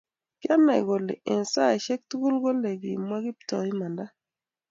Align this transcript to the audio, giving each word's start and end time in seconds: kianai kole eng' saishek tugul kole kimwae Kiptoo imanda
kianai 0.41 0.81
kole 0.87 1.13
eng' 1.31 1.49
saishek 1.53 2.01
tugul 2.09 2.35
kole 2.43 2.69
kimwae 2.81 3.23
Kiptoo 3.25 3.63
imanda 3.73 4.05